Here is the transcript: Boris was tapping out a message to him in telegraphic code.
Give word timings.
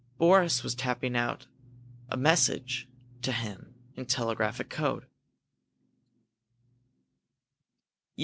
Boris 0.17 0.63
was 0.63 0.73
tapping 0.73 1.15
out 1.15 1.45
a 2.09 2.17
message 2.17 2.89
to 3.21 3.31
him 3.31 3.75
in 3.95 4.07
telegraphic 4.07 4.67
code. 4.67 5.05